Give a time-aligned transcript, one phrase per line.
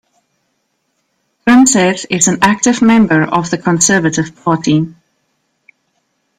[1.45, 4.95] Grimseth is an active member of the Conservative Party.